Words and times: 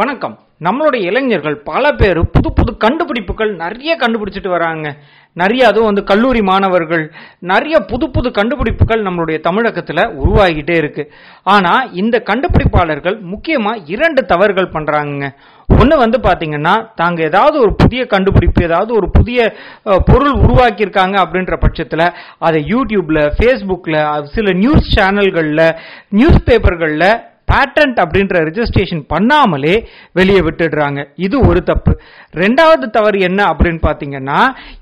வணக்கம். 0.00 0.34
நம்மளுடைய 0.66 1.02
இளைஞர்கள் 1.10 1.56
பல 1.68 1.84
பேர் 2.00 2.18
புது 2.34 2.48
புது 2.58 2.72
கண்டுபிடிப்புகள் 2.82 3.50
நிறைய 3.62 3.92
கண்டுபிடிச்சிட்டு 4.02 4.50
வராங்க. 4.54 4.86
நிறைய 5.36 5.62
அதுவும் 5.70 5.88
வந்து 5.88 6.02
கல்லூரி 6.10 6.40
மாணவர்கள் 6.48 7.04
நிறைய 7.50 7.76
புது 7.90 8.06
புது 8.14 8.28
கண்டுபிடிப்புகள் 8.38 9.02
நம்மளுடைய 9.06 9.38
தமிழகத்தில் 9.46 10.02
உருவாகிட்டே 10.22 10.74
இருக்கு. 10.82 11.04
ஆனால் 11.54 11.88
இந்த 12.02 12.18
கண்டுபிடிப்பாளர்கள் 12.30 13.16
முக்கியமாக 13.32 13.82
இரண்டு 13.94 14.22
தவறுகள் 14.32 14.72
பண்ணுறாங்க 14.76 15.30
ஒன்று 15.78 15.96
வந்து 16.02 16.20
பார்த்தீங்கன்னா 16.26 16.74
தாங்க 17.00 17.20
ஏதாவது 17.30 17.56
ஒரு 17.64 17.72
புதிய 17.82 18.04
கண்டுபிடிப்பு 18.14 18.62
ஏதாவது 18.68 18.92
ஒரு 19.00 19.08
புதிய 19.18 19.40
பொருள் 20.10 20.36
உருவாக்கியிருக்காங்க 20.44 21.16
அப்படின்ற 21.24 21.56
பட்சத்தில் 21.64 22.06
அதை 22.46 22.60
யூடியூப்பில் 22.72 23.22
ஃபேஸ்புக்கில் 23.38 24.00
சில 24.36 24.54
நியூஸ் 24.62 24.88
சேனல்களில் 24.96 25.66
நியூஸ் 26.20 26.40
பேப்பர்களில் 26.48 27.08
பேட்டன்ட் 27.50 27.98
அப்படின்ற 28.04 28.42
ரெஜிஸ்ட்ரேஷன் 28.48 29.02
பண்ணாமலே 29.12 29.74
வெளியே 30.18 30.40
விட்டுடுறாங்க. 30.46 31.00
இது 31.26 31.36
ஒரு 31.50 31.62
தப்பு. 31.70 31.92
ரெண்டாவது 32.42 32.86
தவறு 32.96 33.18
என்ன 33.28 33.40
அப்படின்னு 33.52 33.80
பார்த்தீங்கன்னா 33.86 34.40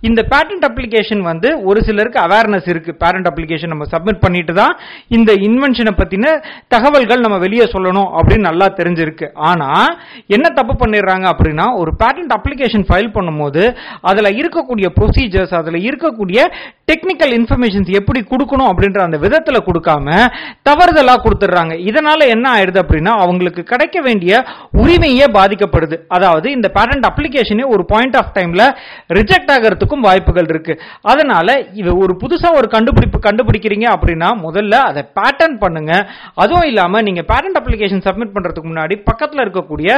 இந்த 0.08 0.20
பேட்டன்ட் 0.32 0.66
அப்ளிகேஷன் 0.68 1.22
வந்து 1.30 1.48
ஒரு 1.68 1.80
சிலருக்கு 1.88 2.20
அவேர்னஸ் 2.26 2.68
இருக்கு. 2.72 2.92
பேட்டன்ட் 3.02 3.30
அப்ளிகேஷன் 3.30 3.72
நம்ம 3.74 3.86
சப்மிட் 3.94 4.22
பண்ணிட்டு 4.24 4.54
தான் 4.60 4.74
இந்த 5.18 5.30
இன்வென்ஷனை 5.48 5.94
பற்றின 6.00 6.34
தகவல்கள் 6.74 7.24
நம்ம 7.26 7.38
வெளியே 7.46 7.66
சொல்லணும் 7.74 8.10
அப்படின்னு 8.18 8.48
நல்லா 8.50 8.68
தெரிஞ்சிருக்கு. 8.80 9.28
ஆனால் 9.50 9.92
என்ன 10.36 10.46
தப்பு 10.58 10.76
பண்ணிடுறாங்க 10.82 11.26
அப்படின்னா 11.34 11.68
ஒரு 11.82 11.92
பேட்டன்ட் 12.02 12.34
அப்ளிகேஷன் 12.38 12.86
ஃபைல் 12.90 13.14
பண்ணும்போது 13.16 13.62
அதில் 14.10 14.36
இருக்கக்கூடிய 14.40 14.86
ப்ரொசீஜர்ஸ் 14.98 15.54
அதில் 15.60 15.80
இருக்கக்கூடிய 15.88 16.40
டெக்னிக்கல் 16.90 17.32
இன்ஃபர்மேஷன்ஸ் 17.38 17.90
எப்படி 18.00 18.20
கொடுக்கணும் 18.32 18.70
அப்படின்ற 18.72 19.00
அந்த 19.06 19.18
விதத்தில் 19.24 19.66
கொடுக்காம 19.68 20.06
தவறுதலாக 20.68 21.22
கொடுத்துட்றாங்க. 21.24 21.74
இதனால 21.90 22.20
என்ன 22.34 22.46
ஆயிடுது 22.58 22.80
அப்படின்னா 22.84 23.14
அவங்களுக்கு 23.24 23.62
கிடைக்க 23.62 24.00
வேண்டிய 24.00 24.44
உரிமையே 24.82 25.26
பாதிக்கப்படுது. 25.38 25.98
அதாவது 26.08 26.50
இந்த 26.50 26.70
பேட்டன்ட் 26.74 27.08
அப்ளிகேஷனே 27.10 27.66
ஒரு 27.68 27.84
பாயிண்ட் 27.84 28.16
ஆஃப் 28.16 28.32
டைம்ல 28.38 28.62
ரிஜெக்ட் 29.18 29.52
ஆகிறதுக்கும் 29.56 30.04
வாய்ப்புகள் 30.08 30.48
இருக்கு. 30.48 30.74
அதனால 31.02 31.46
இது 31.72 31.90
ஒரு 31.98 32.14
புதுசா 32.22 32.48
ஒரு 32.56 32.68
கண்டுபிடிப்பு 32.68 33.18
கண்டுபிடிக்கிறீங்க 33.28 33.86
அப்படின்னா 33.94 34.30
முதல்ல 34.46 34.74
அதை 34.90 35.04
பேட்டர்ன் 35.18 35.56
பண்ணுங்க. 35.58 35.92
அதுவும் 36.34 36.66
இல்லாம 36.70 37.02
நீங்க 37.08 37.24
பேட்டன்ட் 37.32 37.58
அப்ளிகேஷன் 37.60 38.04
சப்மிட் 38.06 38.34
பண்றதுக்கு 38.36 38.70
முன்னாடி 38.70 38.96
பக்கத்துல 39.10 39.44
இருக்கக்கூடிய 39.46 39.90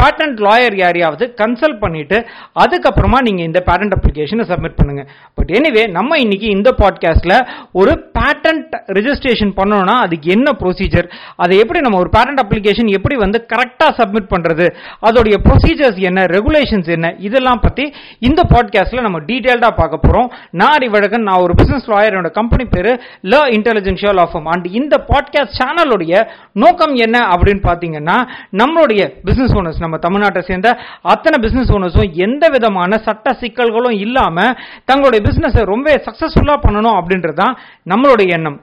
பேட்டன்ட் 0.00 0.38
லாயர் 0.46 0.76
யாரையாவது 0.76 1.24
கன்சல்ட் 1.42 1.78
பண்ணிட்டு 1.78 2.18
அதுக்கப்புறமா 2.64 3.20
நீங்க 3.28 3.42
இந்த 3.42 3.62
பேட்டன்ட் 3.66 3.96
அப்ளிகேஷனை 3.98 4.46
சப்மிட் 4.52 4.78
பண்ணுங்க. 4.80 5.04
பட் 5.34 5.50
எனிவே 5.58 5.84
நம்ம 5.98 6.18
இன்னைக்கு 6.24 6.48
இந்த 6.56 6.70
பாட்காஸ்ட்ல 6.80 7.34
ஒரு 7.72 7.94
பேட்டன்ட் 8.18 8.74
ரெஜிஸ்ட்ரேஷன் 8.98 9.52
பண்ணணும்னா 9.58 9.96
அதுக்கு 10.06 10.30
என்ன 10.36 10.50
ப்ரொசீஜர் 10.60 11.08
அதை 11.36 11.58
எப்படி 11.58 11.80
நம்ம 11.80 11.98
ஒரு 12.06 12.14
பேரண்ட் 12.14 12.40
அப்ளிகேஷன் 12.42 12.90
எப்படி 12.96 13.16
வந்து 13.16 13.38
கரெக்டாக 13.52 13.92
சப்மிட் 13.98 14.30
பண்ணுறது 14.32 14.66
அதோடைய 15.02 15.36
ப்ரொசீஜர்ஸ் 15.46 16.00
என்ன 16.08 16.26
ரெகுலேஷன்ஸ் 16.34 16.88
என்ன 16.88 17.14
இதெல்லாம் 17.26 17.60
பற்றி 17.60 17.84
இந்த 18.20 18.40
பாட்காஸ்ட்டில் 18.52 19.06
நம்ம 19.06 19.18
டீட்டெயில்டாக 19.28 19.72
பார்க்க 19.76 19.96
போகிறோம் 19.98 20.28
நான் 20.52 20.74
அறிவழகன் 20.76 21.26
நான் 21.28 21.42
ஒரு 21.42 21.54
பிஸ்னஸ் 21.54 21.88
லாயர் 21.88 22.12
என்னோட 22.12 22.30
கம்பெனி 22.30 22.64
பேர் 22.66 22.90
ல 23.24 23.40
இன்டெலிஜென்ஷியல் 23.56 24.18
ஆஃப் 24.18 24.36
அண்ட் 24.46 24.66
இந்த 24.72 24.96
பாட்காஸ்ட் 25.08 25.56
சேனலுடைய 25.58 26.14
நோக்கம் 26.56 26.94
என்ன 26.96 27.16
அப்படின்னு 27.34 27.62
பார்த்தீங்கன்னா 27.64 28.16
நம்மளுடைய 28.56 29.00
பிஸ்னஸ் 29.24 29.56
ஓனர்ஸ் 29.56 29.80
நம்ம 29.80 29.98
தமிழ்நாட்டை 30.02 30.40
சேர்ந்த 30.42 30.70
அத்தனை 31.06 31.38
பிஸ்னஸ் 31.42 31.72
ஓனர்ஸும் 31.72 32.12
எந்த 32.20 32.48
விதமான 32.48 32.98
சட்ட 32.98 33.36
சிக்கல்களும் 33.40 33.98
இல்லாமல் 33.98 34.54
தங்களுடைய 34.84 35.22
பிஸ்னஸை 35.28 35.64
ரொம்ப 35.64 36.02
சக்ஸஸ்ஃபுல்லாக 36.06 36.64
பண்ணணும் 36.66 36.96
அப்படின்றது 36.96 37.32
தான் 37.34 37.56
நம்மளுடைய 37.90 38.28
எண்ணம். 38.28 38.58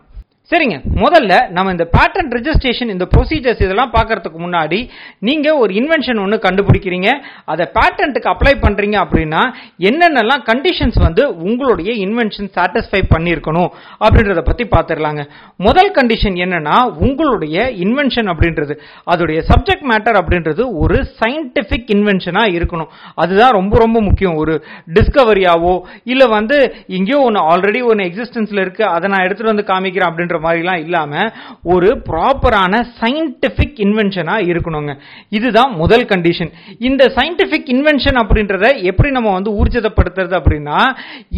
சரிங்க. 0.54 0.78
முதல்ல 1.04 1.34
நம்ம 1.56 1.72
இந்த 1.76 1.86
பேட்டன்ட் 1.94 2.34
ரிஜிஸ்ட்ரேஷன் 2.38 2.92
இந்த 2.96 3.06
ப்ரொசீஜர்ஸ் 3.14 3.62
இதெல்லாம் 3.66 3.94
பார்க்கறதுக்கு 3.94 4.40
முன்னாடி 4.46 4.80
நீங்க 5.28 5.48
ஒரு 5.58 5.72
இன்வென்ஷன் 5.74 6.20
ஒன்று 6.24 6.38
கண்டுபிடிக்கிறீங்க. 6.48 7.10
அதை 7.52 7.66
பேட்டன்ட்டுக்கு 7.78 8.32
அப்ளை 8.34 8.54
பண்றீங்க 8.66 8.98
அப்படின்னா 9.04 9.42
என்னென்னலாம் 9.90 10.44
கண்டிஷன்ஸ் 10.50 11.00
வந்து 11.06 11.24
உங்களுடைய 11.48 11.92
இன்வென்ஷன் 12.06 12.50
சாட்டிஸ்ஃபை 12.58 13.02
பண்ணியிருக்கணும் 13.14 13.70
அப்படின்றத 14.06 14.44
பத்தி 14.50 14.66
பார்த்துடலாங்க. 14.76 15.24
முதல் 15.68 15.92
கண்டிஷன் 15.98 16.38
என்னன்னா 16.46 16.78
உங்களுடைய 17.06 17.66
இன்வென்ஷன் 17.86 18.30
அப்படின்றது. 18.34 18.76
அதோடைய 19.14 19.40
சப்ஜெக்ட் 19.52 19.88
மேட்டர் 19.94 20.20
அப்படின்றது 20.22 20.66
ஒரு 20.84 21.00
சயின்டிஃபிக் 21.22 21.92
இன்வென்ஷனா 21.98 22.46
இருக்கணும். 22.58 22.92
அதுதான் 23.16 23.56
ரொம்ப 23.60 23.78
ரொம்ப 23.86 24.02
முக்கியம். 24.02 24.36
ஒரு 24.36 24.56
டிஸ்கவரியாவோ 24.98 25.76
இல்லை 26.14 26.28
வந்து 26.38 26.60
எங்கேயோ 27.00 27.20
ஒன்று 27.28 27.42
ஆல்ரெடி 27.52 27.84
ஒன்று 27.92 28.08
எக்ஸிஸ்டன்ஸ்ல 28.10 28.62
இருக்கு. 28.66 28.86
அதை 28.96 29.10
நான் 29.10 29.26
எடுத்துட்டு 29.26 29.54
வந்து 29.54 29.70
காமிக்கிறேன் 29.74 30.12
அப்படின்ற 30.12 30.40
மாதிரிலாம் 30.44 30.82
இல்லாம 30.86 31.32
ஒரு 31.64 31.90
ப்ராப்பரான 32.10 32.74
சயின்டிஃபிக் 33.02 33.80
இன்வென்ஷனாக 33.86 34.48
இருக்கணுங்க. 34.52 34.94
இதுதான் 35.30 35.72
முதல் 35.76 36.06
கண்டிஷன் 36.06 36.52
இந்த 36.80 37.04
சயின்டிஃபிக் 37.16 37.70
இன்வென்ஷன் 37.76 38.20
அப்படின்றத 38.22 38.66
எப்படி 38.82 39.10
நம்ம 39.12 39.32
வந்து 39.34 39.52
ஊர்ஜிதப்படுத்துறது 39.60 40.36
அப்படின்னா 40.40 40.80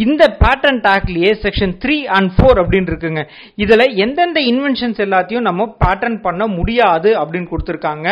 இந்த 0.05 0.23
பேட்டன்ட் 0.43 0.87
ஆக்ட்லேயே 0.93 1.31
செக்ஷன் 1.43 1.75
த்ரீ 1.83 1.97
அண்ட் 2.17 2.31
ஃபோர் 2.35 2.59
அப்படின்னு 2.61 2.91
இருக்குங்க. 2.91 3.23
இதில் 3.55 3.93
எந்தெந்த 4.05 4.41
இன்வென்ஷன்ஸ் 4.51 4.99
எல்லாத்தையும் 5.05 5.47
நம்ம 5.49 5.75
பேட்டர்ன் 5.85 6.21
பண்ண 6.21 6.47
முடியாது 6.47 7.11
அப்படின்னு 7.21 7.51
கொடுத்துருக்காங்க. 7.51 8.07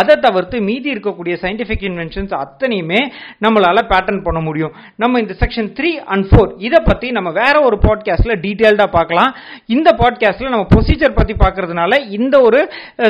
அதை 0.00 0.16
தவிர்த்து 0.16 0.60
மீதி 0.60 0.92
இருக்கக்கூடிய 0.92 1.34
சயின்டிஃபிக் 1.42 1.86
இன்வென்ஷன்ஸ் 1.90 2.34
அத்தனையுமே 2.42 3.00
நம்மளால் 3.44 3.88
பேட்டர்ன் 3.92 4.22
பண்ண 4.22 4.40
முடியும். 4.40 4.72
நம்ம 4.96 5.20
இந்த 5.20 5.34
செக்ஷன் 5.40 5.70
த்ரீ 5.78 5.90
அண்ட் 6.14 6.26
ஃபோர் 6.30 6.52
இதை 6.58 6.80
பற்றி 6.84 7.10
நம்ம 7.10 7.30
வேற 7.40 7.54
ஒரு 7.60 7.78
பாட்காஸ்ட்ல 7.86 8.34
டீட்டெயில்டாக 8.44 8.90
பார்க்கலாம். 8.98 9.32
இந்த 9.66 9.90
பாட்காஸ்ட்ல 10.24 10.52
நம்ம 10.54 10.66
ப்ரொசீஜர் 10.74 11.16
பத்தி 11.16 11.34
பார்க்கறதுனால 11.34 11.92
இந்த 12.18 12.36
ஒரு 12.40 12.60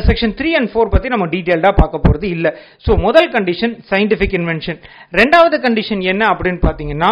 செக்ஷன் 0.08 0.34
த்ரீ 0.38 0.50
அண்ட் 0.50 0.70
ஃபோர் 0.72 0.92
பத்தி 0.94 1.08
நம்ம 1.08 1.26
டீட்டெயில்டா 1.26 1.70
பார்க்க 1.80 2.04
போறது 2.06 2.26
இல்ல. 2.36 2.46
ஸோ 2.86 2.92
முதல் 3.06 3.28
கண்டிஷன் 3.30 3.74
சயின்டிஃபிக் 3.90 4.34
இன்வென்ஷன் 4.40 4.78
ரெண்டாவது 5.12 5.56
கண்டிஷன் 5.66 6.02
என்ன 6.12 6.22
அப்படின்னு 6.32 6.60
பார்த்தீங்கன்னா 6.66 7.10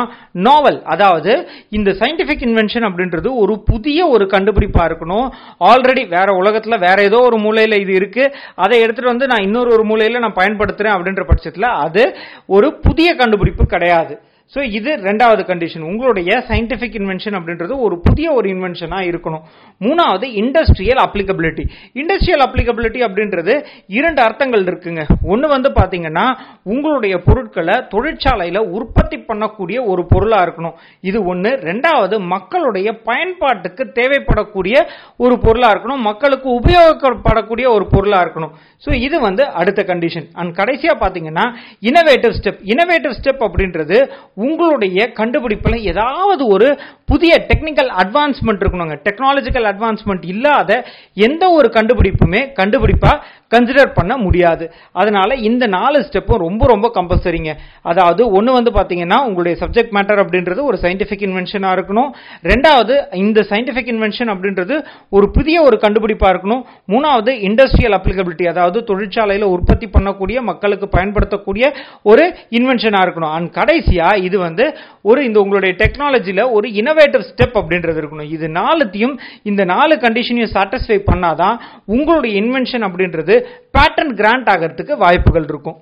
நாவல் 0.48 0.78
அதாவது 0.94 1.32
இந்த 1.70 1.90
சயின்டிஃபிக் 2.00 2.44
இன்வென்ஷன் 2.48 2.86
அப்படின்றது 2.88 3.30
ஒரு 3.36 3.56
புதிய 3.70 4.08
ஒரு 4.08 4.24
கண்டுபிடிப்பா 4.34 4.84
இருக்கணும். 4.90 5.28
ஆல்ரெடி 5.70 6.04
வேற 6.08 6.28
உலகத்துல 6.42 6.78
வேற 6.86 6.98
ஏதோ 7.02 7.20
ஒரு 7.28 7.38
மூலையில 7.38 7.78
இது 7.84 7.92
இருக்கு. 7.92 8.24
அதை 8.54 8.76
எடுத்துட்டு 8.80 9.12
வந்து 9.12 9.26
நான் 9.26 9.46
இன்னொரு 9.48 9.72
ஒரு 9.78 9.86
மூலையில 9.92 10.18
நான் 10.18 10.38
பயன்படுத்துறேன் 10.40 10.94
அப்படின்ற 10.96 11.24
பட்சத்துல 11.30 11.68
அது 11.86 12.04
ஒரு 12.46 12.68
புதிய 12.86 13.08
கண்டுபிடிப்பு 13.14 13.66
கிடையாது. 13.66 14.14
ஸோ 14.54 14.60
இது 14.78 14.90
ரெண்டாவது 15.08 15.42
கண்டிஷன் 15.50 15.84
உங்களுடைய 15.90 16.30
சயின்டிஃபிக் 16.48 16.96
இன்வென்ஷன் 17.00 17.36
அப்படின்றது 17.38 17.74
ஒரு 17.84 17.96
புதிய 18.06 18.26
ஒரு 18.38 18.46
இன்வென்ஷனாக 18.54 19.08
இருக்கணும். 19.10 19.44
மூணாவது 19.84 20.26
இண்டஸ்ட்ரியல் 20.40 21.00
அப்ளிகபிலிட்டி 21.04 21.64
இண்டஸ்ட்ரியல் 22.00 22.44
அப்ளிகபிலிட்டி 22.46 23.00
அப்படின்றது 23.06 23.54
இரண்டு 23.98 24.20
அர்த்தங்கள் 24.26 24.64
இருக்குங்க. 24.70 25.04
ஒன்று 25.32 25.48
வந்து 25.54 25.70
பார்த்தீங்கன்னா 25.78 26.26
உங்களுடைய 26.72 27.14
பொருட்களை 27.28 27.76
தொழிற்சாலையில் 27.94 28.60
உற்பத்தி 28.78 29.18
பண்ணக்கூடிய 29.30 29.78
ஒரு 29.92 30.04
பொருளாக 30.12 30.44
இருக்கணும். 30.46 30.76
இது 31.10 31.18
ஒன்று 31.32 31.52
ரெண்டாவது 31.70 32.18
மக்களுடைய 32.34 32.88
பயன்பாட்டுக்கு 33.08 33.86
தேவைப்படக்கூடிய 34.00 34.76
ஒரு 35.24 35.34
பொருளாக 35.46 35.72
இருக்கணும். 35.74 36.04
மக்களுக்கு 36.10 36.48
உபயோகப்படக்கூடிய 36.60 37.66
ஒரு 37.76 37.86
பொருளாக 37.94 38.24
இருக்கணும். 38.24 38.52
ஸோ 38.84 38.90
இது 39.06 39.16
வந்து 39.26 39.42
அடுத்த 39.62 39.80
கண்டிஷன் 39.90 40.28
அண்ட் 40.40 40.54
கடைசியாக 40.60 40.96
பார்த்தீங்கன்னா 41.02 41.46
இனோவேட்டிவ் 41.90 42.36
ஸ்டெப் 42.38 42.62
இனோவேட்டிவ் 42.74 43.16
ஸ்டெப் 43.18 43.42
அப்படின்றது 43.48 43.98
உங்களுடைய 44.34 45.12
கண்டுபிடிப்பில் 45.14 45.82
ஏதாவது 45.82 46.46
ஒரு 46.46 46.80
புதிய 47.04 47.46
டெக்னிக்கல் 47.48 47.90
அட்வான்ஸ்மெண்ட் 48.02 48.62
இருக்கணுங்க. 48.62 48.96
டெக்னாலஜிக்கல் 49.08 49.66
அட்வான்ஸ்மெண்ட் 49.72 50.24
இல்லாத 50.24 50.84
எந்த 51.14 51.50
ஒரு 51.50 51.68
கண்டுபிடிப்புமே 51.68 52.52
கண்டுபிடிப்பாக 52.60 53.22
கன்சிடர் 53.52 53.92
பண்ண 53.98 54.16
முடியாது. 54.16 54.64
அதனால 54.92 55.34
இந்த 55.34 55.66
நாலு 55.66 55.98
ஸ்டெப்பும் 56.08 56.42
ரொம்ப 56.46 56.66
ரொம்ப 56.66 56.90
கம்பல்சரிங்க 56.94 57.50
அதாவது 57.82 58.30
ஒன்று 58.30 58.52
வந்து 58.58 58.70
பார்த்தீங்கன்னா 58.70 59.18
உங்களுடைய 59.26 59.56
சப்ஜெக்ட் 59.62 59.94
மேட்டர் 59.96 60.22
அப்படின்றது 60.24 60.60
ஒரு 60.62 60.78
சயின்டிஃபிக் 60.82 61.24
இன்வென்ஷனாக 61.28 61.76
இருக்கணும். 61.76 62.10
ரெண்டாவது 62.50 62.94
இந்த 63.24 63.40
சயின்டிஃபிக் 63.50 63.90
இன்வென்ஷன் 63.94 64.32
அப்படின்றது 64.34 64.76
ஒரு 65.10 65.30
புதிய 65.30 65.62
ஒரு 65.62 65.78
கண்டுபிடிப்பாக 65.82 66.32
இருக்கணும். 66.34 66.62
மூணாவது 66.88 67.32
இண்டஸ்ட்ரியல் 67.48 67.96
அப்ளிகபிலிட்டி 67.98 68.46
அதாவது 68.48 68.84
தொழிற்சாலையில் 68.84 69.46
உற்பத்தி 69.54 69.86
பண்ணக்கூடிய 69.86 70.40
மக்களுக்கு 70.40 70.88
பயன்படுத்தக்கூடிய 70.88 71.64
ஒரு 72.02 72.24
இன்வென்ஷனாக 72.50 73.04
இருக்கணும். 73.06 73.34
அண்ட் 73.36 73.52
கடைசியாக 73.52 74.18
இது 74.18 74.38
வந்து 74.38 74.64
ஒரு 75.02 75.24
இந்த 75.24 75.40
உங்களுடைய 75.40 75.74
டெக்னாலஜியில் 75.82 76.50
ஒரு 76.50 76.68
இனோவேட்டிவ் 76.68 77.24
ஸ்டெப் 77.30 77.56
அப்படின்றது 77.60 77.98
இருக்கணும். 78.02 78.30
இது 78.36 78.48
நாலுத்தையும் 78.48 79.14
இந்த 79.42 79.64
நாலு 79.64 79.94
கண்டிஷனையும் 79.96 80.54
சாட்டிஸ்ஃபை 80.56 80.98
பண்ணாதான் 81.10 81.56
உங்களுடைய 81.86 82.42
இன்வென்ஷன் 82.42 82.86
அப்படின்றது 82.88 83.41
பேட்டர்ன் 83.76 84.14
கிராண்ட் 84.20 84.48
ஆகிறதுக்கு 84.48 84.96
வாய்ப்புகள் 85.04 85.48
இருக்கும். 85.52 85.78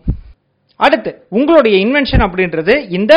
அடுத்து 0.86 1.10
உங்களுடைய 1.38 1.76
இன்வென்ஷன் 1.84 2.24
அப்படின்றது 2.26 2.74
இந்த 2.98 3.12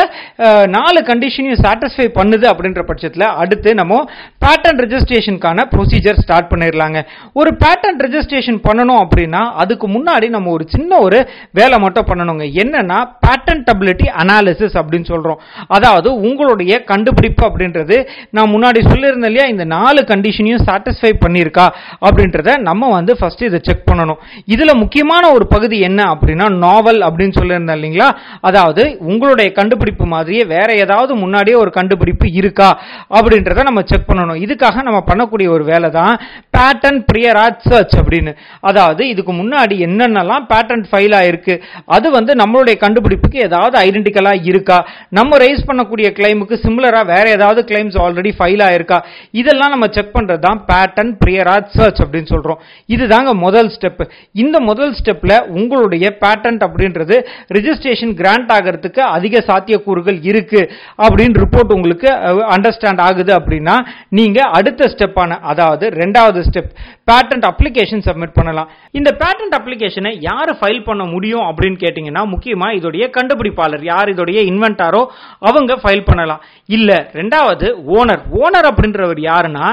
நாலு 0.76 1.00
கண்டிஷனையும் 1.10 1.62
சாட்டிஸ்ஃபை 1.64 2.06
பண்ணுது 2.18 2.46
அப்படின்ற 2.52 2.82
பட்சத்தில் 2.90 3.26
அடுத்து 3.42 3.70
நம்ம 3.80 4.00
பேட்டன் 4.44 4.80
ரெஜிஸ்ட்ரேஷனுக்கான 4.84 5.66
ப்ரொசீஜர் 5.74 6.20
ஸ்டார்ட் 6.24 6.50
பண்ணிடலாங்க. 6.52 6.98
ஒரு 7.40 7.50
பேட்டன் 7.62 8.00
ரெஜிஸ்ட்ரேஷன் 8.06 8.60
பண்ணணும் 8.68 9.00
அப்படின்னா 9.04 9.42
அதுக்கு 9.64 9.88
முன்னாடி 9.96 10.28
நம்ம 10.36 10.50
ஒரு 10.56 10.66
சின்ன 10.74 10.98
ஒரு 11.06 11.20
வேலை 11.58 11.78
மட்டும் 11.84 12.08
பண்ணணுங்க. 12.10 12.46
என்னன்னா 12.62 12.98
பேட்டன்டபிலிட்டி 13.26 14.08
அனாலிசிஸ் 14.22 14.78
அப்படின்னு 14.80 15.10
சொல்கிறோம் 15.12 15.40
அதாவது 15.78 16.08
உங்களுடைய 16.28 16.72
கண்டுபிடிப்பு 16.90 17.44
அப்படின்றது 17.48 17.98
நான் 18.36 18.52
முன்னாடி 18.54 18.80
சொல்லியிருந்தேன் 18.90 19.30
இல்லையா 19.32 19.48
இந்த 19.54 19.66
நாலு 19.76 20.00
கண்டிஷனையும் 20.12 20.64
சாட்டிஸ்ஃபை 20.68 21.12
பண்ணியிருக்கா 21.24 21.66
அப்படின்றத 22.06 22.58
நம்ம 22.68 22.90
வந்து 22.98 23.12
ஃபர்ஸ்ட் 23.18 23.46
இதை 23.48 23.60
செக் 23.68 23.88
பண்ணணும். 23.90 24.20
இதில் 24.54 24.80
முக்கியமான 24.82 25.24
ஒரு 25.36 25.46
பகுதி 25.54 25.76
என்ன 25.88 26.00
அப்படின்னா 26.14 26.48
நாவல் 26.66 27.00
அப்படின்னு 27.08 27.36
சொல்லி 27.38 27.53
இருந்தேன் 27.54 27.78
இல்லைங்களா? 27.78 28.08
அதாவது 28.40 28.82
உங்களுடைய 29.10 29.48
கண்டுபிடிப்பு 29.58 30.06
மாதிரியே 30.14 30.44
வேற 30.54 30.68
ஏதாவது 30.84 31.12
முன்னாடியே 31.22 31.56
ஒரு 31.56 31.70
கண்டுபிடிப்பு 31.70 32.26
இருக்கா? 32.40 32.70
அப்படின்றத 33.18 33.62
நம்ம 33.70 33.82
செக் 33.90 34.08
பண்ணணும். 34.10 34.40
இதுக்காக 34.44 34.82
நம்ம 34.82 35.00
பண்ணக்கூடிய 35.10 35.48
ஒரு 35.56 35.64
வேலை 35.64 35.90
தான் 35.90 36.14
பேட்டன் 36.56 37.00
பிரியராஜ் 37.10 37.62
சர்ச் 37.70 37.94
அப்படின்னு. 38.00 38.32
அதாவது 38.60 39.02
இதுக்கு 39.08 39.32
முன்னாடி 39.32 39.76
என்னென்னலாம் 39.86 40.44
பேட்டன் 40.52 40.84
ஃபைல் 40.90 41.14
ஆயிருக்கு? 41.20 41.54
அது 41.96 42.10
வந்து 42.10 42.32
நம்மளுடைய 42.42 42.76
கண்டுபிடிப்புக்கு 42.84 43.38
ஏதாவது 43.48 43.76
ஐடென்டிக்கலா 43.86 44.32
இருக்கா? 44.50 44.78
நம்ம 45.08 45.36
ரைஸ் 45.36 45.64
பண்ணக்கூடிய 45.68 46.08
கிளைமுக்கு 46.18 46.56
சிமிலரா 46.64 47.02
வேற 47.12 47.24
ஏதாவது 47.30 47.62
கிளைம்ஸ் 47.70 47.98
ஆல்ரெடி 48.04 48.32
ஃபைல் 48.38 48.62
ஆயிருக்கா? 48.68 48.98
இதெல்லாம் 49.30 49.72
நம்ம 49.74 49.86
செக் 49.96 50.14
பண்றது 50.16 50.42
தான் 50.48 50.62
பேட்டன் 50.68 51.12
பிரியராஜ் 51.24 51.70
சர்ச் 51.78 52.00
அப்படின்னு 52.02 52.32
சொல்றோம். 52.34 52.60
இதுதாங்க 52.94 53.32
முதல் 53.46 53.70
ஸ்டெப் 53.76 54.02
இந்த 54.32 54.56
முதல் 54.60 54.94
ஸ்டெப்ல 54.98 55.32
உங்களுடைய 55.58 56.06
பேட்டன்ட் 56.20 56.62
அப்படின்றது 56.66 57.16
ரிஜிஸ்ட்ரேஷன் 57.50 58.14
கிராண்ட் 58.20 58.52
ஆகிறதுக்கு 58.56 59.02
அதிக 59.16 59.44
சாத்தியக்கூறுகள் 59.48 60.18
இருக்கு 60.30 60.62
அப்படின்னு 61.04 61.42
ரிப்போர்ட் 61.44 61.74
உங்களுக்கு 61.76 62.08
அண்டர்ஸ்டாண்ட் 62.56 63.02
ஆகுது 63.08 63.32
அப்படின்னா 63.38 63.76
நீங்க 64.18 64.40
அடுத்த 64.58 64.90
ஸ்டெப்பான 64.94 65.38
அதாவது 65.52 65.88
ரெண்டாவது 66.02 66.40
ஸ்டெப் 66.48 66.70
பேட்டன்ட் 67.10 67.46
அப்ளிகேஷன் 67.48 68.04
சப்மிட் 68.06 68.36
பண்ணலாம். 68.36 68.68
இந்த 68.98 69.10
பேட்டன்ட் 69.22 69.56
அப்ளிகேஷனை 69.58 70.12
யார் 70.28 70.50
ஃபைல் 70.60 70.80
பண்ண 70.86 71.02
முடியும் 71.04 71.44
அப்படின்னு 71.48 71.78
கேட்டிங்கன்னா 71.82 72.22
முக்கியமா 72.34 72.68
இதோடைய 72.78 73.04
கண்டுபிடிப்பாளர் 73.16 73.84
யார் 73.90 74.12
இதோடைய 74.14 74.40
இன்வென்டாரோ 74.50 75.02
அவங்க 75.48 75.74
ஃபைல் 75.82 76.06
பண்ணலாம். 76.08 76.40
இல்ல 76.68 76.90
ரெண்டாவது 77.18 77.66
ஓனர் 77.98 78.22
ஓனர் 78.42 78.68
அப்படின்றவர் 78.70 79.20
யாருன்னா 79.30 79.66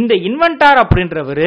இந்த 0.00 0.14
இன்வென்டார் 0.28 0.80
அப்படின்றவர் 0.84 1.44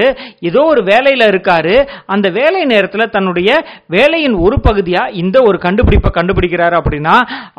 ஏதோ 0.50 0.64
ஒரு 0.74 0.84
வேலையில 0.92 1.30
இருக்காரு 1.34 1.76
அந்த 2.16 2.30
வேலை 2.40 2.62
நேரத்தில் 2.74 3.14
தன்னுடைய 3.16 3.50
வேலையின் 3.96 4.38
ஒரு 4.46 4.60
பகுதியா 4.68 5.04
இந்த 5.24 5.38
ஒரு 5.50 5.58
கண்டுபிடிப்பை 5.72 6.10
கண்டுபிடிக்கிறாரு 6.20 6.76
அப்படின்னா 6.82 7.16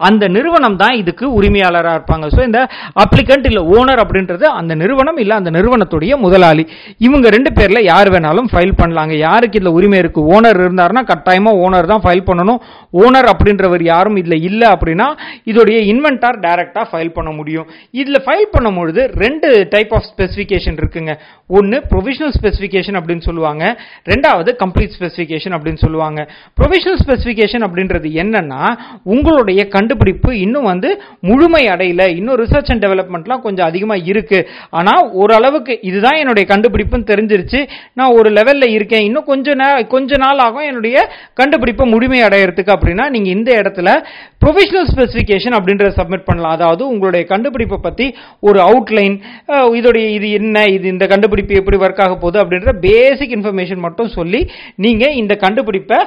அந்த 0.07 0.25
நிறுவனம் 0.37 0.79
தான் 0.85 0.97
இதுக்கு 1.03 1.27
உரிமையாளராக 1.39 1.97
இருப்பாங்க. 1.99 2.27
ஸோ 2.35 2.41
இந்த 2.49 2.61
அப்ளிகண்ட் 3.05 3.47
இல்லை 3.51 3.63
ஓனர் 3.77 4.01
அப்படின்றது 4.05 4.47
அந்த 4.61 4.73
நிறுவனம் 4.83 5.19
இல்லை 5.23 5.35
அந்த 5.41 5.51
நிறுவனத்துடைய 5.57 6.13
முதலாளி. 6.25 6.65
இவங்க 7.07 7.27
ரெண்டு 7.37 7.51
பேரில் 7.59 7.81
யார் 7.93 8.09
வேணாலும் 8.15 8.49
ஃபைல் 8.53 8.75
பண்ணலாங்க. 8.81 9.15
யாருக்கு 9.27 9.59
இதில் 9.61 9.77
உரிமை 9.79 9.99
இருக்குது 10.03 10.29
ஓனர் 10.35 10.61
இருந்தாருன்னா 10.65 11.03
கட்டாயமாக 11.11 11.63
ஓனர் 11.67 11.91
தான் 11.93 12.03
ஃபைல் 12.07 12.25
பண்ணணும். 12.29 12.61
ஓனர் 13.05 13.29
அப்படின்றவர் 13.33 13.85
யாரும் 13.93 14.19
இதில் 14.23 14.45
இல்லை 14.49 14.69
அப்படின்னா 14.75 15.09
இதோடைய 15.51 15.79
இன்வென்டார் 15.93 16.39
டைரக்டா 16.47 16.83
ஃபைல் 16.91 17.15
பண்ண 17.17 17.31
முடியும். 17.39 17.67
இதில் 18.01 18.23
ஃபைல் 18.27 18.47
பண்ணும்பொழுது 18.55 19.05
ரெண்டு 19.25 19.49
டைப் 19.75 19.95
ஆஃப் 19.99 20.07
ஸ்பெசிஃபிகேஷன் 20.13 20.79
இருக்குங்க. 20.83 21.15
ஒன்று 21.59 21.79
ப்ரொவிஷனல் 21.93 22.35
ஸ்பெசிஃபிகேஷன் 22.39 22.99
அப்படின்னு 23.01 23.27
சொல்லுவாங்க. 23.29 23.65
ரெண்டாவது 24.13 24.51
கம்ப்ளீட் 24.65 24.95
ஸ்பெசிஃபிகேஷன் 24.99 25.57
அப்படின்னு 25.57 25.83
சொல்லுவாங்க. 25.87 26.21
ப்ரொவிஷனல் 26.61 27.01
ஸ்பெசிஃபிகேஷன் 27.03 27.65
அப்படின்றது 27.93 28.11
என்னன்னா 28.23 28.63
உங்களுடைய 29.13 29.61
கண்டுபிடிப்பு 29.75 30.31
இன்னும் 30.45 30.69
வந்து 30.71 30.91
முழுமை 31.29 31.63
அடையில. 31.73 32.03
இன்னும் 32.19 32.39
ரிசர்ச் 32.43 32.71
அண்ட் 32.73 32.85
டெவலப்மெண்ட்லாம் 32.85 33.43
கொஞ்சம் 33.47 33.69
அதிகமா 33.71 33.97
இருக்கு. 34.11 34.39
ஆனா 34.79 34.93
ஓரளவுக்கு 35.23 35.75
இதுதான் 35.89 36.19
என்னுடைய 36.23 36.45
கண்டுபிடிப்புன்னு 36.53 37.11
தெரிஞ்சிருச்சு. 37.13 37.61
நான் 37.99 38.15
ஒரு 38.19 38.31
லெவல்ல 38.39 38.67
இருக்கேன். 38.77 39.05
இன்னும் 39.09 39.29
கொஞ்ச 39.33 39.55
நேரம் 39.63 39.89
கொஞ்ச 39.95 40.17
நாள் 40.25 40.43
ஆகும் 40.47 40.69
என்னுடைய 40.71 40.97
கண்டுபிடிப்பை 41.41 41.87
முழுமை 41.95 42.21
அடையிறதுக்கு 42.27 42.75
அப்படின்னா 42.77 43.07
நீங்க 43.17 43.29
இந்த 43.37 43.51
இடத்துல 43.61 43.89
ப்ரொஃபஷனல் 44.45 44.89
ஸ்பெசிஃபிகேஷன் 44.93 45.57
அப்படின்றத 45.59 45.91
சப்மிட் 46.01 46.29
பண்ணலாம். 46.29 46.57
அதாவது 46.59 46.83
உங்களுடைய 46.93 47.25
கண்டுபிடிப்பை 47.33 47.79
பத்தி 47.89 48.07
ஒரு 48.49 48.61
அவுட்லைன் 48.69 49.17
இதோடைய 49.81 50.07
இது 50.17 50.31
என்ன 50.41 50.65
இது 50.77 50.87
இந்த 50.95 51.05
கண்டுபிடிப்பு 51.13 51.61
எப்படி 51.61 51.79
ஒர்க் 51.85 52.03
ஆக 52.07 52.15
போகுது 52.17 52.41
அப்படின்ற 52.43 52.73
பேசிக் 52.89 53.37
இன்ஃபர்மேஷன் 53.39 53.85
மட்டும் 53.87 54.11
சொல்லி 54.19 54.41
நீங்க 54.85 55.05
இந்த 55.21 55.35
கண்டுபிடிப்பை 55.45 55.99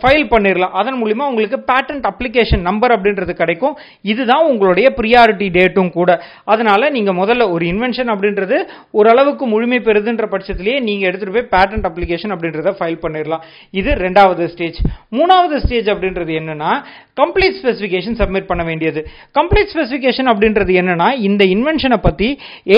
ஃபைல் 0.00 0.26
பண்ணிடலாம் 0.32 0.74
அதன் 0.80 0.98
மூலியமா 1.00 1.13
உங்களுக்கு 1.30 1.58
பேட்டன்ட் 1.70 2.06
அப்ளிகேஷன் 2.10 2.64
நம்பர் 2.68 2.94
அப்படின்றது 2.96 3.34
கிடைக்கும். 3.40 3.74
இதுதான் 4.12 4.44
உங்களுடைய 4.50 4.86
ப்ரியாரிட்டி 4.98 5.48
டேட்டும் 5.56 5.92
கூட. 5.98 6.10
அதனால 6.52 6.90
நீங்க 6.96 7.12
முதல்ல 7.20 7.48
ஒரு 7.54 7.66
இன்வென்ஷன் 7.72 8.12
அப்படின்றது 8.14 8.58
ஓரளவுக்கு 9.00 9.46
முழுமை 9.54 9.80
பெறுதுன்ற 9.88 10.26
பட்சத்திலேயே 10.34 10.78
நீங்க 10.88 11.02
எடுத்துட்டு 11.10 11.36
போய் 11.36 11.50
பேட்டன்ட் 11.54 11.88
அப்ளிகேஷன் 11.90 12.34
அப்படின்றத 12.34 12.72
ஃபைல் 12.80 13.00
பண்ணிடலாம் 13.04 13.44
இது 13.80 13.90
ரெண்டாவது 14.04 14.44
ஸ்டேஜ் 14.54 14.80
மூணாவது 15.18 15.58
ஸ்டேஜ் 15.64 15.90
அப்படின்றது 15.94 16.32
என்னன்னா 16.40 16.72
கம்ப்ளீட் 17.22 17.58
ஸ்பெசிஃபிகேஷன் 17.60 18.16
சப்மிட் 18.20 18.48
பண்ண 18.50 18.62
வேண்டியது. 18.68 19.00
கம்ப்ளீட் 19.38 19.70
ஸ்பெசிஃபிகேஷன் 19.72 20.28
அப்படின்றது 20.32 20.72
என்னன்னா 20.80 21.08
இந்த 21.28 21.42
இன்வென்ஷனை 21.54 21.98
பத்தி 22.06 22.28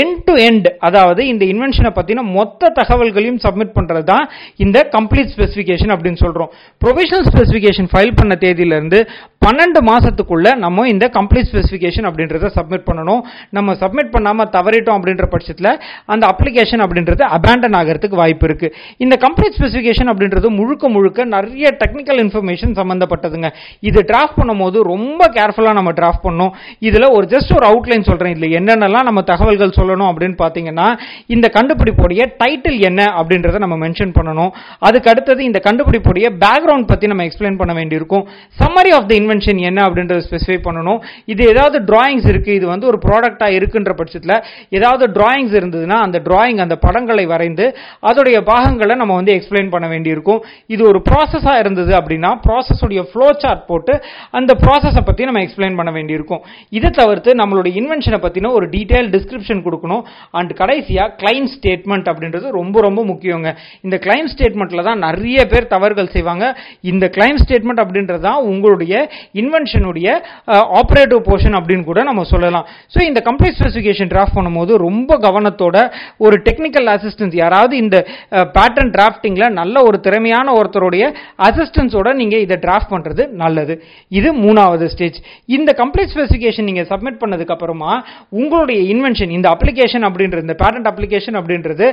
எண்ட் 0.01 0.19
டு 0.29 0.35
எண்ட் 0.49 0.69
அதாவது 0.89 1.23
இந்த 1.33 1.45
இன்வென்ஷனை 1.53 1.93
பத்தின 1.99 2.25
மொத்த 2.37 2.71
தகவல்களையும் 2.79 3.41
சப்மிட் 3.45 3.73
பண்றது 3.79 4.07
தான் 4.13 4.25
இந்த 4.65 4.79
கம்ப்ளீட் 4.97 5.33
ஸ்பெசிஃபிகேஷன் 5.35 5.93
அப்படின்னு 5.95 6.21
சொல்றோம். 6.25 6.51
ப்ரொவிஷனல் 6.85 7.27
ஸ்பெசிஃபிகேஷன் 7.31 7.89
ஃபைல் 7.93 8.15
பண்ண 8.19 8.26
பண்ண 8.27 8.37
தேதியிலிருந்து 8.41 8.99
பன்னெண்டு 9.47 9.81
மாதத்துக்குள்ளே 9.91 10.53
நம்ம 10.65 10.87
இந்த 10.93 11.07
கம்ப்ளீட் 11.19 11.49
ஸ்பெசிஃபிகேஷன் 11.51 12.07
அப்படின்றத 12.11 12.51
சப்மிட் 12.59 12.87
பண்ணணும். 12.89 13.23
நம்ம 13.57 13.75
சப்மிட் 13.83 14.13
பண்ணாமல் 14.15 14.51
தவறிட்டோம் 14.57 14.99
அப்படின்ற 14.99 15.27
பட்சத்தில் 15.35 15.71
அந்த 16.13 16.25
அப்ளிகேஷன் 16.33 16.83
அப்படின்றது 16.85 17.23
அபேண்டன் 17.37 17.77
ஆகிறதுக்கு 17.81 18.17
வாய்ப்பு 18.23 18.47
இருக்கு. 18.49 18.69
இந்த 19.05 19.15
கம்ப்ளீட் 19.25 19.57
ஸ்பெசிஃபிகேஷன் 19.59 20.11
அப்படின்றது 20.13 20.51
முழுக்க 20.61 20.89
முழுக்க 20.97 21.25
நிறைய 21.35 21.67
டெக்னிக்கல் 21.83 22.21
இன்ஃபர்மேஷன் 22.25 22.73
சம்மந்தப்பட்டதுங்க 22.81 23.51
இது 23.89 24.01
டிராஃப்ட் 24.11 24.39
பண்ணும்போது 24.41 24.79
ரொம்ப 24.93 25.29
கேர்ஃபுல்லாக 25.39 25.77
நம்ம 25.81 25.93
டிராஃப்ட் 26.01 26.25
பண்ணணும். 26.27 26.53
இதில் 26.89 27.09
ஒரு 27.17 27.29
ஜஸ்ட் 27.35 27.53
ஒரு 27.59 27.67
அவுட்லைன் 27.71 28.07
சொல்கிறேன் 28.11 28.35
இதில் 28.37 28.57
என்னென்னலாம் 28.61 29.09
நம்ம 29.11 29.23
தகவல்கள் 29.33 29.77
சொல்லணும் 29.79 30.09
அப்படின்னு 30.11 30.39
பார்த்தீங்கன்னா 30.43 30.89
இந்த 31.37 31.47
கண்டுபிடிப்புடைய 31.59 32.23
டைட்டில் 32.43 32.79
என்ன 32.91 33.01
அப்படின்றத 33.21 33.63
நம்ம 33.65 33.79
மென்ஷன் 33.85 34.17
பண்ணணும். 34.19 34.53
அதுக்கு 34.89 35.11
அடுத்தது 35.15 35.41
இந்த 35.51 35.59
கண்டுபிடிப்புடைய 35.69 36.27
பேக்ரவுண்ட் 36.45 36.91
பற்றி 36.93 37.13
நம்ம 37.13 37.25
எக்ஸ்பிளைன் 37.29 37.61
பண்ண 37.63 37.75
வேண்டியிருக்கும். 37.81 38.25
Summary 38.61 38.93
of 38.99 39.09
the 39.11 39.15
invent 39.21 39.36
invention 39.37 39.59
என்ன 39.69 39.81
அப்படின்றத 39.87 40.21
ஸ்பெசிஃபை 40.27 40.57
பண்ணணும். 40.67 41.01
இது 41.33 41.43
ஏதாவது 41.53 41.79
டிராயிங்ஸ் 41.91 42.27
இருக்குது 42.33 42.57
இது 42.59 42.67
வந்து 42.73 42.87
ஒரு 42.91 42.99
ப்ராடக்டாக 43.07 43.57
இருக்குன்ற 43.59 43.93
பட்சத்தில் 43.99 44.35
ஏதாவது 44.79 45.05
டிராயிங்ஸ் 45.17 45.55
இருந்ததுன்னா 45.61 45.97
அந்த 46.07 46.19
டிராயிங் 46.29 46.61
அந்த 46.65 46.77
படங்களை 46.85 47.25
வரைந்து 47.33 47.67
அதோடைய 48.09 48.39
பாகங்களை 48.51 48.95
நம்ம 49.03 49.15
வந்து 49.21 49.33
எக்ஸ்பிளைன் 49.39 49.71
பண்ண 49.75 49.87
வேண்டியிருக்கும். 49.93 50.41
இது 50.75 50.83
ஒரு 50.91 51.01
ப்ராசஸாக 51.09 51.63
இருந்தது 51.63 51.93
அப்படின்னா 52.01 52.31
ப்ராசஸுடைய 52.47 53.03
ஃப்ளோ 53.11 53.29
சார்ட் 53.43 53.65
போட்டு 53.71 53.95
அந்த 54.41 54.55
ப்ராசஸை 54.65 55.03
பற்றி 55.09 55.29
நம்ம 55.31 55.43
எக்ஸ்பிளைன் 55.47 55.79
பண்ண 55.81 55.93
வேண்டியிருக்கும். 55.99 56.43
இதை 56.79 56.91
தவிர்த்து 57.01 57.33
நம்மளுடைய 57.43 57.73
இன்வென்ஷனை 57.83 58.21
பற்றின 58.27 58.53
ஒரு 58.59 58.69
டீட்டெயில் 58.77 59.11
டிஸ்கிரிப்ஷன் 59.17 59.63
கொடுக்கணும். 59.67 60.03
அண்ட் 60.39 60.55
கடைசியாக 60.63 61.15
கிளைம் 61.23 61.51
ஸ்டேட்மெண்ட் 61.57 62.11
அப்படின்றது 62.13 62.47
ரொம்ப 62.61 62.77
ரொம்ப 62.89 63.01
முக்கியங்க. 63.13 63.51
இந்த 63.87 63.99
கிளைம் 64.07 64.31
ஸ்டேட்மெண்ட்டில் 64.35 64.87
தான் 64.91 65.03
நிறைய 65.09 65.39
பேர் 65.53 65.71
தவறுகள் 65.75 66.13
செய்வாங்க. 66.17 66.45
இந்த 66.93 67.05
கிளைம் 67.19 67.41
ஸ்டேட்மெண்ட் 67.45 67.83
அப்படின்றது 67.85 68.23
தான் 68.29 68.43
உங்களுடைய 68.53 68.95
இன்வென்ஷனுடைய 69.41 70.09
ஆப்ரேட்டிவ் 70.81 71.21
போர்ஷன் 71.29 71.59
அப்படின்னு 71.61 71.87
கூட 71.91 72.03
நம்ம 72.11 72.25
சொல்லலாம். 72.33 72.67
ஸோ 72.95 72.99
இந்த 73.11 73.23
கம்ப்ளீட் 73.29 73.59
ஸ்பெசிஃபிகேஷன் 73.61 74.11
டிராஃப்ட் 74.15 74.37
பண்ணும்போது 74.39 74.73
ரொம்ப 74.87 75.19
கவனத்தோட 75.27 75.77
ஒரு 76.27 76.39
டெக்னிக்கல் 76.49 76.91
அசிஸ்டன்ஸ் 76.97 77.37
யாராவது 77.43 77.77
இந்த 77.85 77.97
பேட்டர்ன் 78.57 78.93
டிராஃப்டிங்கில் 78.97 79.57
நல்ல 79.61 79.85
ஒரு 79.89 80.01
திறமையான 80.07 80.55
ஒருத்தருடைய 80.61 81.05
அசிஸ்டன்ஸோட 81.49 82.09
நீங்கள் 82.23 82.45
இதை 82.47 82.59
டிராஃப்ட் 82.67 82.93
பண்ணுறது 82.95 83.23
நல்லது. 83.45 83.77
இது 84.19 84.29
மூணாவது 84.45 84.87
ஸ்டேஜ் 84.95 85.19
இந்த 85.59 85.71
கம்ப்ளீட் 85.83 86.13
ஸ்பெசிஃபிகேஷன் 86.15 86.69
நீங்கள் 86.71 86.89
சப்மிட் 86.93 87.21
பண்ணதுக்கு 87.23 87.55
அப்புறமா 87.57 87.93
உங்களுடைய 88.41 88.81
இன்வென்ஷன் 88.95 89.35
இந்த 89.39 89.49
அப்ளிகேஷன் 89.57 90.07
அப்படின்றது 90.11 90.47
இந்த 90.47 90.59
பேட்டன்ட் 90.63 90.91
அப்ளிகேஷன் 90.93 91.39
அப்படின்றது 91.41 91.89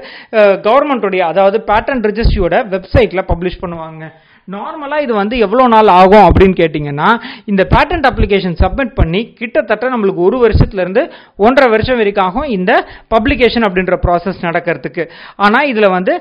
கவர்மெண்ட்டுடைய 0.68 1.24
அதாவது 1.32 1.60
பேட்டன்ட் 1.72 2.08
ரிஜிஸ்ட்ரியோட 2.12 2.56
வெப்சைட்டில் 2.76 3.28
பப்ளிஷ் 3.32 3.62
பண்ணுவாங்க. 3.64 4.04
நார்மலாக 4.48 5.04
இது 5.06 5.14
வந்து 5.20 5.36
எவ்வளோ 5.46 5.66
நாள் 5.74 5.90
ஆகும் 6.00 6.26
அப்படின்னு 6.28 6.56
கேட்டிங்கன்னா 6.62 7.10
இந்த 7.52 7.62
பேட்டன்ட் 7.74 8.08
அப்ளிகேஷன் 8.10 8.56
சப்மிட் 8.62 8.94
பண்ணி 9.00 9.22
கிட்டத்தட்ட 9.40 9.90
நம்மளுக்கு 9.94 10.22
ஒரு 10.28 10.38
வருஷத்துல 10.46 10.84
இருந்து 10.86 11.04
ஒன்றரை 11.46 11.68
வருஷம் 11.74 12.00
வரைக்கும் 12.02 12.26
ஆகும் 12.28 12.48
இந்த 12.58 12.72
பப்ளிகேஷன் 13.14 13.66
அப்படின்ற 13.68 13.98
ப்ராசஸ் 14.06 14.40
நடக்கிறதுக்கு. 14.48 15.04
ஆனால் 15.46 15.68
இதில் 15.72 15.90
வந்து 15.98 16.16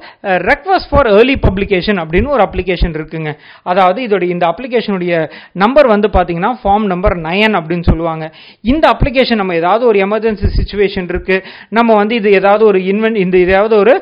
ரெக்வஸ்ட் 0.51 0.91
ஃபார் 0.93 1.11
ஏர்லி 1.17 1.37
பப்ளிகேஷன் 1.47 2.01
அப்படின்னு 2.03 2.33
ஒரு 2.37 2.45
அப்ளிகேஷன் 2.47 2.95
இருக்குங்க. 2.99 3.33
அதாவது 3.73 3.99
இதோட 4.07 4.25
இந்த 4.35 4.45
அப்ளிகேஷனுடைய 4.53 5.13
நம்பர் 5.65 5.89
வந்து 5.95 6.11
பார்த்தீங்கன்னா 6.17 6.53
ஃபார்ம் 6.63 6.87
நம்பர் 6.93 7.17
நயன் 7.27 7.59
அப்படின்னு 7.61 7.89
சொல்லுவாங்க. 7.91 8.25
இந்த 8.73 8.85
அப்ளிகேஷன் 8.95 9.41
நம்ம 9.43 9.57
ஏதாவது 9.63 9.85
ஒரு 9.91 10.01
எமர்ஜென்சி 10.07 10.53
சுச்சுவேஷன் 10.59 11.11
இருக்குது 11.15 11.45
நம்ம 11.79 11.91
வந்து 12.01 12.15
இது 12.21 12.31
ஏதாவது 12.41 12.65
ஒரு 12.71 12.79
இன்வென்ட் 12.93 13.23
இந்த 13.25 13.37
ஏதாவது 13.47 13.75
ஒரு 13.83 13.95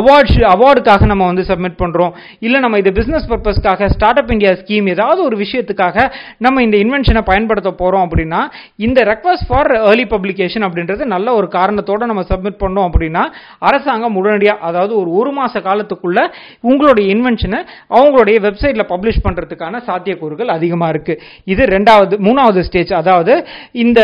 அவார்ட்ஸ் 0.00 0.40
அவார்டுக்காக 0.54 1.06
நம்ம 1.12 1.26
வந்து 1.30 1.44
சப்மிட் 1.52 1.80
பண்ணுறோம் 1.82 2.12
இல்லை 2.46 2.58
நம்ம 2.64 2.78
இது 2.82 2.90
பிஸ்னஸ் 2.98 3.28
பர்பஸ்க்காக 3.42 3.86
ஸ்டார்ட் 3.88 4.18
அப் 4.20 4.30
இந்தியா 4.30 4.50
ஸ்கீம் 4.58 4.86
ஏதாவது 4.88 5.20
ஒரு 5.22 5.36
விஷயத்துக்காக 5.36 5.96
நம்ம 6.38 6.62
இந்த 6.62 6.76
இன்வென்ஷனை 6.76 7.22
பயன்படுத்த 7.22 7.70
போகிறோம் 7.74 8.04
அப்படின்னா 8.06 8.40
இந்த 8.78 9.00
ரெக்வஸ்ட் 9.04 9.46
ஃபார் 9.48 9.70
ஏர்லி 9.80 10.06
பப்ளிகேஷன் 10.10 10.66
அப்படின்றது 10.66 11.06
நல்ல 11.06 11.34
ஒரு 11.34 11.48
காரணத்தோடு 11.52 12.10
நம்ம 12.10 12.24
சப்மிட் 12.28 12.60
பண்ணோம் 12.62 12.88
அப்படின்னா 12.88 13.22
அரசாங்கம் 13.62 14.18
உடனடியாக 14.18 14.66
அதாவது 14.68 14.94
ஒரு 14.96 15.10
ஒரு 15.12 15.32
மாத 15.32 15.62
காலத்துக்குள்ள 15.62 16.20
உங்களுடைய 16.64 17.06
இன்வென்ஷனை 17.14 17.60
அவங்களுடைய 17.90 18.38
வெப்சைட்டில் 18.40 18.90
பப்ளிஷ் 18.92 19.24
பண்ணுறதுக்கான 19.26 19.82
சாத்தியக்கூறுகள் 19.86 20.54
அதிகமாக 20.54 20.92
இருக்குது 20.92 21.20
இது 21.46 21.64
ரெண்டாவது 21.74 22.14
மூணாவது 22.26 22.62
ஸ்டேஜ் 22.62 22.94
அதாவது 22.94 23.34
இந்த 23.78 24.00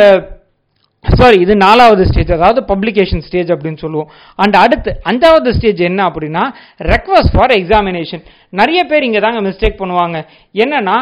சாரி 1.04 1.38
இது 1.44 1.54
நாலாவது 1.56 2.02
ஸ்டேஜ் 2.06 2.30
அதாவது 2.36 2.60
பப்ளிகேஷன் 2.70 3.22
ஸ்டேஜ் 3.26 3.50
அப்படின்னு 3.54 3.80
சொல்லுவோம். 3.84 4.10
அண்ட் 4.42 4.56
அடுத்து 4.56 4.90
அஞ்சாவது 5.10 5.50
ஸ்டேஜ் 5.58 5.80
என்ன 5.90 6.00
அப்படின்னா 6.08 6.44
ரெக்வஸ்ட் 6.92 7.32
ஃபார் 7.34 7.54
எக்ஸாமினேஷன் 7.60 8.22
நிறைய 8.60 8.80
பேர் 8.84 9.06
இங்கே 9.08 9.20
தாங்க 9.26 9.40
மிஸ்டேக் 9.48 9.80
பண்ணுவாங்க. 9.82 10.18
என்னன்னா 10.64 10.96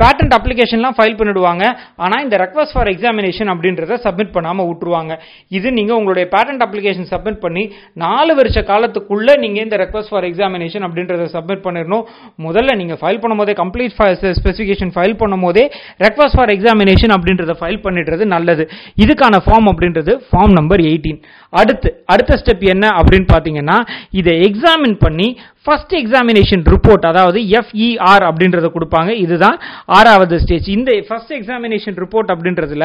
பேட்டன்ட் 0.00 0.34
அப்ளிகேஷன்லாம் 0.36 0.96
ஃபைல் 0.98 1.16
பண்ணிடுவாங்க. 1.18 1.64
ஆனால் 2.04 2.22
இந்த 2.26 2.36
ரெக்வஸ்ட் 2.42 2.74
ஃபார் 2.76 2.90
எக்ஸாமினேஷன் 2.92 3.50
அப்படின்றத 3.52 3.98
சப்மிட் 4.06 4.32
பண்ணாமல் 4.36 4.68
விட்டுருவாங்க. 4.68 5.12
இது 5.58 5.68
நீங்கள் 5.78 5.98
உங்களுடைய 6.00 6.26
பேட்டன்ட் 6.34 6.64
அப்ளிகேஷன் 6.66 7.08
சப்மிட் 7.12 7.40
பண்ணி 7.44 7.64
நாலு 8.04 8.34
வருஷ 8.40 8.58
காலத்துக்குள்ளே 8.70 9.34
நீங்கள் 9.44 9.64
இந்த 9.66 9.78
ரெக்வஸ்ட் 9.84 10.12
ஃபார் 10.12 10.26
எக்ஸாமினேஷன் 10.30 10.86
அப்படின்றத 10.88 11.26
சப்மிட் 11.36 11.64
பண்ணிடணும். 11.66 12.04
முதல்ல 12.46 12.76
நீங்கள் 12.82 13.00
ஃபைல் 13.02 13.20
பண்ணும்போதே 13.24 13.56
கம்ப்ளீட் 13.62 13.96
ஸ்பெசிஃபிகேஷன் 14.38 14.94
ஃபைல் 14.96 15.18
பண்ணும்போதே 15.24 15.66
ரெக்வஸ்ட் 16.06 16.38
ஃபார் 16.38 16.52
எக்ஸாமினேஷன் 16.56 17.14
அப்படின்றத 17.16 17.56
ஃபைல் 17.60 17.82
பண்ணிடுறது 17.86 18.26
நல்லது. 18.34 18.66
இதுக்கான 19.04 19.42
ஃபார்ம் 19.46 19.70
அப்படின்றது 19.72 20.14
ஃபார்ம் 20.30 20.56
நம்பர் 20.60 20.82
எயிட்டீன் 20.88 21.20
அடுத்து 21.60 21.88
அடுத்த 22.12 22.32
ஸ்டெப் 22.40 22.64
என்ன 22.72 22.86
அப்படின்னு 23.00 23.28
பார்த்தீங்கன்னா 23.34 23.76
இதை 24.20 24.32
எக்ஸாமின் 24.48 24.96
பண்ணி 25.04 25.28
ஃபர்ஸ்ட் 25.68 25.94
எக்ஸாமினேஷன் 26.00 26.62
ரிப்போர்ட் 26.72 27.06
அதாவது 27.08 27.38
எஃப்இஆர் 27.58 28.24
அப்படின்றத 28.28 28.66
கொடுப்பாங்க. 28.74 29.10
இதுதான் 29.24 29.56
ஆறாவது 29.96 30.34
ஸ்டேஜ் 30.42 30.68
இந்த 30.74 30.90
ஃபர்ஸ்ட் 31.08 31.32
எக்ஸாமினேஷன் 31.38 31.96
ரிப்போர்ட் 32.02 32.30
அப்படின்றதுல 32.34 32.84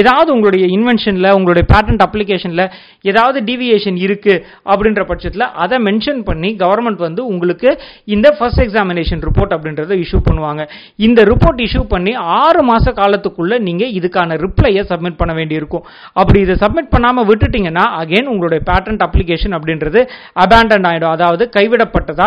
ஏதாவது 0.00 0.28
உங்களுடைய 0.34 0.64
இன்வென்ஷனில் 0.76 1.28
உங்களுடைய 1.38 1.64
பேட்டன்ட் 1.72 2.04
அப்ளிகேஷனில் 2.06 2.64
ஏதாவது 3.10 3.38
டிவியேஷன் 3.48 3.98
இருக்கு 4.06 4.34
அப்படின்ற 4.72 5.04
பட்சத்தில் 5.10 5.46
அதை 5.64 5.78
மென்ஷன் 5.88 6.20
பண்ணி 6.28 6.50
கவர்மெண்ட் 6.62 7.00
வந்து 7.06 7.24
உங்களுக்கு 7.32 7.72
இந்த 8.14 8.30
ஃபர்ஸ்ட் 8.38 8.62
எக்ஸாமினேஷன் 8.66 9.24
ரிப்போர்ட் 9.28 9.54
அப்படின்றத 9.56 9.98
இஷ்யூ 10.04 10.20
பண்ணுவாங்க. 10.28 10.62
இந்த 11.08 11.24
ரிப்போர்ட் 11.30 11.64
இஷ்யூ 11.66 11.82
பண்ணி 11.94 12.14
ஆறு 12.42 12.62
மாத 12.70 12.94
காலத்துக்குள்ள 13.00 13.58
நீங்க 13.68 13.84
இதுக்கான 13.98 14.38
ரிப்ளையை 14.44 14.84
சப்மிட் 14.92 15.18
பண்ண 15.22 15.34
வேண்டியிருக்கும். 15.40 15.84
அப்படி 16.20 16.40
இதை 16.46 16.58
சப்மிட் 16.64 16.92
பண்ணாமல் 16.94 17.28
விட்டுட்டீங்கன்னா 17.32 17.86
அகைன் 18.02 18.30
உங்களுடைய 18.34 18.62
பேட்டன்ட் 18.70 19.04
அப்ளிகேஷன் 19.08 19.56
அப்படின்றது 19.58 20.02
அபேண்டன் 20.46 20.88
ஆகிடும் 20.92 21.14
அதாவது 21.16 21.46
கைவிடப்பட்டது 21.58 22.18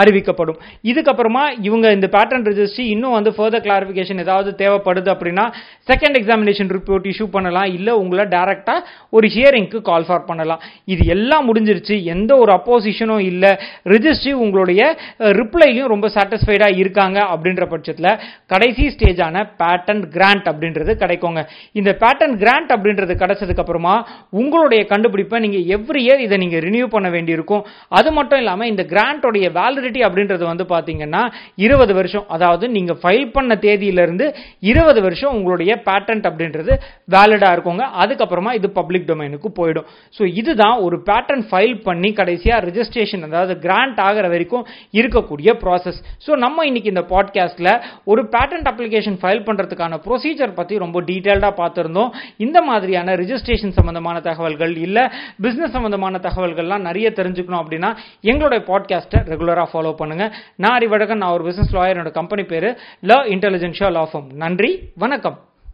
அறிவிக்கப்படும். 0.00 0.58
இதுக்கப்புறமா 0.90 1.44
இவங்க 1.68 1.86
இந்த 1.96 2.08
பேட்டர்ன் 2.16 2.46
ரிஜிஸ்ட்ரி 2.50 2.86
இன்னும் 2.94 3.16
வந்து 3.18 3.32
ஃபர்தர் 3.36 3.64
கிளாரிஃபிகேஷன் 3.66 4.22
ஏதாவது 4.24 4.50
தேவைப்படுது 4.62 5.10
அப்படின்னா 5.14 5.46
செகண்ட் 5.90 6.18
எக்ஸாமினேஷன் 6.20 6.70
ரிப்போர்ட் 6.76 7.08
இஷ்யூ 7.12 7.26
பண்ணலாம். 7.36 7.68
இல்லை 7.76 7.94
உங்களை 8.02 8.26
டேரெக்டாக 8.36 8.84
ஒரு 9.16 9.26
ஹியரிங்க்கு 9.36 9.80
கால் 9.90 10.06
ஃபார் 10.08 10.26
பண்ணலாம். 10.30 10.62
இது 10.94 11.02
எல்லாம் 11.16 11.46
முடிஞ்சிருச்சு. 11.48 11.96
எந்த 12.14 12.32
ஒரு 12.42 12.52
அப்போசிஷனும் 12.58 13.24
இல்லை. 13.30 13.52
ரிஜிஸ்ட்ரி 13.94 14.32
உங்களுடைய 14.44 14.82
ரிப்ளைலையும் 15.40 15.90
ரொம்ப 15.94 16.06
சாட்டிஸ்ஃபைடாக 16.16 16.78
இருக்காங்க 16.82 17.18
அப்படின்ற 17.32 17.64
பட்சத்தில் 17.72 18.10
கடைசி 18.52 18.84
ஸ்டேஜான 18.94 19.44
பேட்டன் 19.60 20.02
கிராண்ட் 20.16 20.46
அப்படின்றது 20.52 20.92
கிடைக்குங்க. 21.02 21.40
இந்த 21.80 21.90
பேட்டன் 22.02 22.34
கிராண்ட் 22.42 22.70
அப்படின்றது 22.76 23.14
கிடைச்சதுக்கு 23.22 23.62
அப்புறமா 23.64 23.94
உங்களுடைய 24.40 24.82
கண்டுபிடிப்பை 24.92 25.38
நீங்கள் 25.44 25.66
எவ்ரி 25.76 26.00
இயர் 26.06 26.24
இதை 26.26 26.36
நீங்கள் 26.42 26.62
ரினியூ 26.66 26.86
பண்ண 26.94 27.08
வேண்டியிருக்கும். 27.16 27.62
அது 27.98 28.08
மட்டும் 28.18 28.40
இல்லாமல் 28.42 28.70
இந்த 28.72 28.82
கிராண்டோடைய 28.92 29.41
வேலிடிட்டி 29.58 30.00
அப்படின்றது 30.08 30.44
வந்து 30.50 30.64
பார்த்தீங்கன்னா 30.72 31.22
இருபது 31.66 31.94
வருஷம் 31.94 32.26
அதாவது 32.28 32.68
நீங்கள் 32.76 32.98
ஃபைல் 33.02 33.28
பண்ண 33.36 33.54
தேதியிலிருந்து 33.66 34.26
இருபது 34.72 35.00
வருஷம் 35.06 35.34
உங்களுடைய 35.36 35.72
பேட்டன்ட் 35.88 36.26
அப்படின்றது 36.30 36.72
வேலிடாக 37.14 37.54
இருக்குங்க. 37.56 37.84
அதுக்கப்புறமா 38.02 38.52
இது 38.58 38.70
பப்ளிக் 38.70 39.08
டொமைனுக்கு 39.10 39.48
போயிடும். 39.60 39.86
ஸோ 40.18 40.22
இதுதான் 40.40 40.76
ஒரு 40.86 40.98
பேட்டர்ன் 41.08 41.44
ஃபைல் 41.50 41.76
பண்ணி 41.88 42.12
கடைசியாக 42.20 42.60
ரிஜிஸ்ட்ரேஷன் 42.68 43.26
அதாவது 43.28 43.54
கிராண்ட் 43.66 44.00
ஆகிற 44.06 44.28
வரைக்கும் 44.34 44.64
இருக்கக்கூடிய 44.98 45.50
ப்ராசஸ் 45.64 46.00
ஸோ 46.26 46.32
நம்ம 46.44 46.66
இன்னைக்கு 46.70 46.92
இந்த 46.94 47.04
பாட்காஸ்ட்டில் 47.14 47.72
ஒரு 48.12 48.22
பேட்டன்ட் 48.34 48.68
அப்ளிகேஷன் 48.72 49.18
ஃபைல் 49.22 49.44
பண்ணுறதுக்கான 49.48 49.98
ப்ரொசீஜர் 50.06 50.56
பற்றி 50.58 50.74
ரொம்ப 50.84 51.00
டீட்டெயில்டாக 51.10 51.54
பார்த்துருந்தோம். 51.60 52.10
இந்த 52.46 52.58
மாதிரியான 52.62 53.14
ரிஜிஸ்ட்ரேஷன் 53.22 53.76
சம்பந்தமான 53.78 54.20
தகவல்கள் 54.28 54.74
இல்லை 54.86 55.04
பிஸ்னஸ் 55.46 55.74
சம்பந்தமான 55.76 56.20
தகவல்கள்லாம் 56.28 56.86
நிறைய 56.88 57.08
தெரிஞ்சுக்கணும் 57.18 57.62
அப்படின்னா 57.62 57.90
எங்களுடைய 58.30 58.60
பாட்காஸ்ட்டை 58.70 59.21
ரெகுலரா 59.28 59.66
ஃபாலோ 59.72 59.94
பண்ணுங்க. 59.94 60.34
நான் 60.56 60.76
அறிவழகன் 60.78 61.22
நான் 61.22 61.32
ஒரு 61.32 61.44
பிசினஸ் 61.44 61.74
லாயர் 61.76 61.96
என்னோட 61.96 62.10
கம்பெனி 62.10 62.44
பேரு 62.44 62.78
ல 63.02 63.22
இன்டெலிஜென்ஷியா 63.34 63.90
லா 63.90 64.08
ஃபார்ம் 64.12 64.32
நன்றி 64.34 64.92
வணக்கம். 64.94 65.38